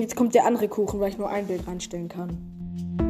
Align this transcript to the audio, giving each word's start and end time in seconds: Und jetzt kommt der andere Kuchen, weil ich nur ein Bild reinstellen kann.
Und 0.00 0.04
jetzt 0.04 0.16
kommt 0.16 0.34
der 0.34 0.46
andere 0.46 0.66
Kuchen, 0.66 0.98
weil 0.98 1.10
ich 1.10 1.18
nur 1.18 1.28
ein 1.28 1.46
Bild 1.46 1.66
reinstellen 1.66 2.08
kann. 2.08 3.09